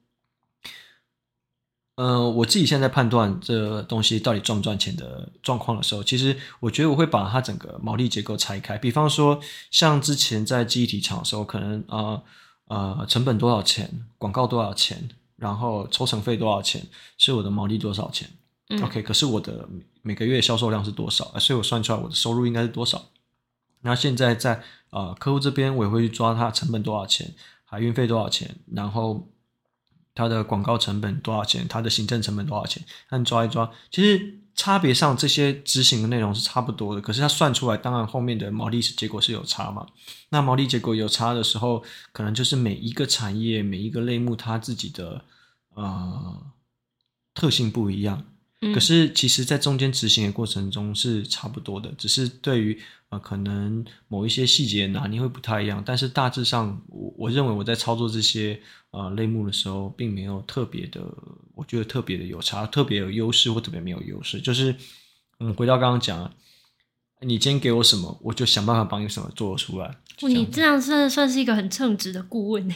[1.97, 8.79] 呃，我自己现在判断这东西到底赚不赚钱的状况的时候，其实我觉得我会把它整个毛利结构拆开。
[8.79, 9.39] 比方说，
[9.71, 12.23] 像之前在记忆体厂的时候，可能呃
[12.69, 16.83] 呃成本多少钱，广告多少钱，然后抽成费多少钱，
[17.19, 18.27] 是我的毛利多少钱。
[18.71, 19.69] 嗯、OK，可是我的
[20.01, 21.39] 每个月销售量是多少？
[21.39, 23.11] 所以我算出来我的收入应该是多少？
[23.83, 27.35] 那现在在呃客户这边，我也会去抓他成本多少钱，
[27.67, 29.29] 海运费多少钱，然后。
[30.15, 31.67] 它的广告成本多少钱？
[31.69, 32.85] 它的行政成本多少钱？
[33.09, 39.87] 按抓一抓，其实差别上这些执行的内容是差不多的，可是它算出来，当然后面的毛利是结果是有差嘛。
[40.29, 41.83] 那毛利结果有差的时候，
[42.13, 45.25] 可能就是每一个产业、每一个类目它自己的
[45.75, 46.43] 呃
[47.35, 48.25] 特性不一样。
[48.75, 52.81] 可是其实，在中间执行的过程中是差不多的，只是对于
[53.13, 55.83] 呃可能某一些细节拿捏会不太一样。
[55.85, 58.59] 但是大致上，我我认为我在操作这些
[58.91, 61.03] 呃类目的时候，并没有特别的，
[61.55, 64.41] 我觉得特别的有差，特别有优势或特别没有优势。
[64.41, 64.75] 就是
[65.41, 66.33] 嗯，回到刚刚讲，
[67.21, 69.99] 你今天给我什么，我就想办法帮你什么做出来。
[70.23, 72.75] 你这样算算是一个很称职的顾问呢，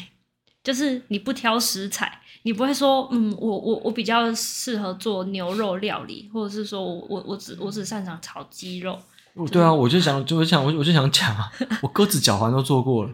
[0.63, 2.21] 就是你不挑食材。
[2.43, 8.97] 你不会说，嗯，我我我比较适合做牛肉料理，或者是说我我我只我只擅长炒鸡肉。
[9.53, 13.11] 对啊，我就想就想我我就想讲啊，我鸽子脚环都做过了。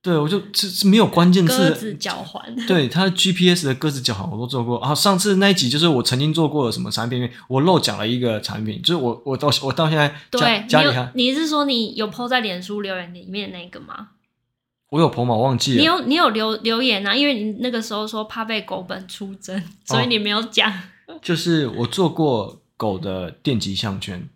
[0.00, 1.58] 对，我就这是没有关键字。
[1.58, 2.56] 鸽子脚环。
[2.66, 4.94] 对，它的 GPS 的鸽子脚环我都做过啊。
[4.94, 14.10] 上次那一集就是我曾经做过了什么产品，我漏讲了一个产品，就是我我到我到现在对家里还你，你是说你有 po 在脸书留言里面那个吗？
[14.90, 15.34] 我有 po 吗？
[15.34, 15.78] 忘记了。
[15.78, 17.14] 你有你有留留言啊？
[17.14, 20.72] 因为你那个时候说怕被狗本出征，所以你没有讲。
[21.08, 24.26] 哦、就是我做过狗的电极项圈。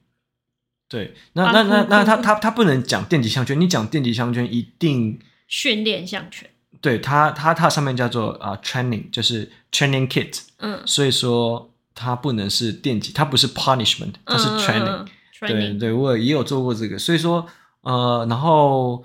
[0.92, 5.18] 对，那那那那他他他不能讲电极项圈，你讲电极项圈一定
[5.48, 6.48] 训练项圈。
[6.80, 10.40] 对，它它它上面叫做啊、uh, training，就是 training kit。
[10.58, 15.06] 嗯，所以说它不能是电极，它不是 punishment，它是 training。
[15.06, 15.08] 嗯、
[15.40, 17.46] 对对，我也有做过这个，所以说
[17.80, 19.04] 呃，然后。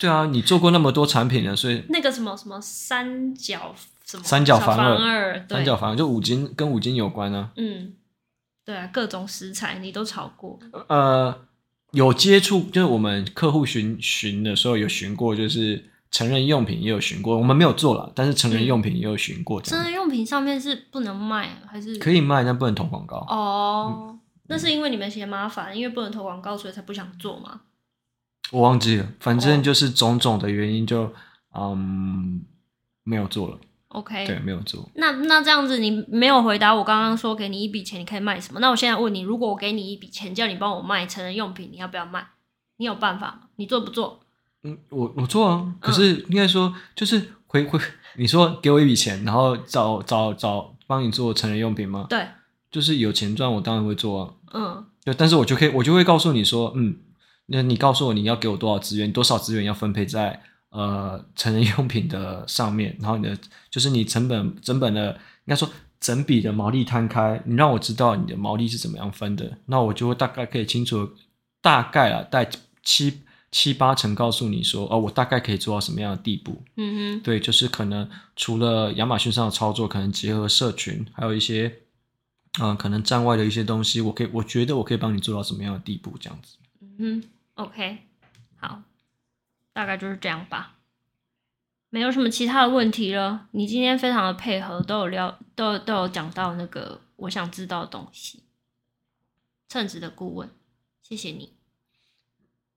[0.00, 3.74] 对啊，你做过那么多产品了，所以那个什么什么三角
[4.06, 7.50] 什么三角防二，三角防二就五金跟五金有关啊。
[7.56, 7.92] 嗯，
[8.66, 10.58] 对啊，各种食材你都炒过。
[10.88, 11.46] 呃，
[11.92, 19.62] 有接触，就是我们客户询询的时候有询过，就是成人用品也有询过，我们没有做了，但是成人用品也有询过。
[19.62, 23.18] 成人用品上面是不能卖还是可以卖，但不能投广告。
[23.28, 27.60] 哦，嗯、那是因为你们嫌麻烦，因为不能投广告，所以才不想做吗？
[28.50, 31.12] 我忘记了，反正就是种种的原因就，就、
[31.52, 32.44] 哦、嗯
[33.04, 33.58] 没有做了。
[33.96, 34.86] OK，对，没有做。
[34.96, 38.60] 那那这样子，你没有回答我刚刚说给你一笔钱，你可以卖什么？
[38.60, 42.26] 那我现在问你，如果我给你一笔钱，叫你帮我卖成人用品，你要不要卖？
[42.76, 43.40] 你有办法吗？
[43.56, 44.20] 你做不做？
[44.64, 45.74] 嗯，我我做啊。
[45.80, 47.80] 可是应该说，就是回回，
[48.16, 52.06] 你说给我一笔钱，然后找找找帮你做成人用品吗？
[52.10, 52.26] 对，
[52.70, 54.34] 就是有钱赚，我当然会做啊。
[54.52, 56.98] 嗯，对，但是我就可以，我就会告诉你说，嗯，
[57.46, 63.38] 那你告诉我你要给我多少资源，多少资源要分配在呃成人用品的上面，然后你的
[63.70, 65.68] 就是你成本整本的，应该说
[66.00, 71.10] 整笔的毛利摊开，你让我知道你的毛利是怎么样分的，那我就会大概可以清楚，
[71.60, 72.48] 大概啊，带
[72.82, 73.22] 七。
[73.52, 76.62] 七八成告诉你说，哦，我大概可以做到什么样的地步？
[76.74, 81.72] 嗯哼，对，就是可能除了亚马逊上的操作，可能结合社群，还有一些，
[82.60, 86.12] 嗯、呃，可能站外的一些东西，我可以，我觉得我可以帮你做到什么样的地步？
[86.20, 86.58] 这样子。
[86.82, 87.22] 嗯哼
[87.54, 87.98] ，OK，
[88.56, 88.82] 好，
[89.76, 90.76] 大概就是这样吧，
[91.90, 93.46] 没有什么其他的问题了。
[93.50, 98.44] 你今天非常的配合，都有聊，都有都有讲到那个我想知道的东西。
[99.68, 100.48] 称职的顾问，
[101.02, 101.52] 谢谢你。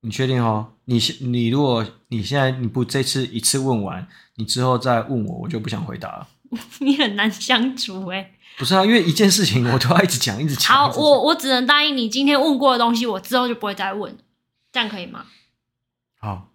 [0.02, 0.74] 你确定哦？
[0.84, 6.28] 你现你如果你现在你不这次一次问完，你之后再问我，我就不想回答了。
[6.82, 8.34] 你很难相处哎。
[8.58, 10.76] 不是啊，因为一件事情我都要一直讲，一直讲。
[10.76, 14.18] 好，我我只能答应你，今天问过的东西，我之后就不会再问，
[14.74, 15.26] 这样可以吗？
[16.20, 16.49] 好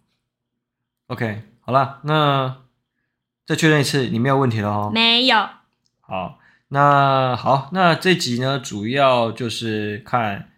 [1.07, 2.63] ，OK，好了，那
[3.47, 4.91] 再确认一次，你没有问题了哦。
[4.93, 5.49] 没有。
[6.01, 6.39] 好，
[6.69, 10.51] 那好，那这集呢，主要就是看。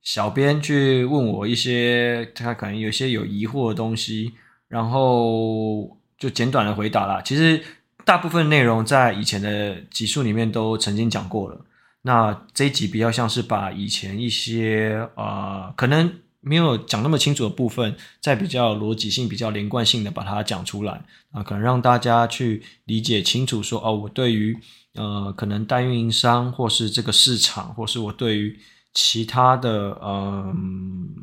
[0.00, 4.32] 小编去问我一些他可能有些有疑惑的东西，
[4.66, 7.20] 然后就简短的回答啦。
[7.20, 7.62] 其实
[8.06, 11.60] 大部分内容在以前的集数里面都曾经讲过了。
[12.02, 16.10] 那这一集比较像是把以前一些啊、呃、可能
[16.48, 20.94] 没有讲那么清楚的部分，再比较逻辑性、比较连贯性的把它讲出来
[21.30, 24.58] 啊、呃，可能让大家去理解清楚说哦，我对于
[24.94, 28.58] 呃可能代运营商或是这个市场，或是我对于。
[28.94, 31.14] 其他的，嗯，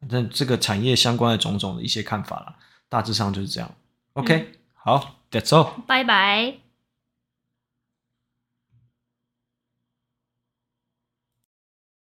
[0.00, 2.54] 反正这个产业相关的种种的一些看法啦，
[2.88, 3.70] 大致上就是这样。
[4.14, 6.63] OK，、嗯、好，That's all，拜拜。